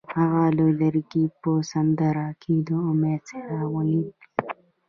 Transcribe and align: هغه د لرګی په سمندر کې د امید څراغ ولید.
هغه 0.15 0.43
د 0.57 0.61
لرګی 0.79 1.25
په 1.41 1.51
سمندر 1.71 2.17
کې 2.41 2.55
د 2.67 2.69
امید 2.89 3.21
څراغ 3.27 3.65
ولید. 3.75 4.15